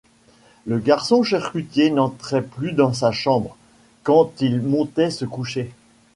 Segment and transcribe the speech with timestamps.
[0.65, 3.55] Le garçon charcutier n’entrait plus dans sa chambre,
[4.01, 5.71] quand il montait se coucher.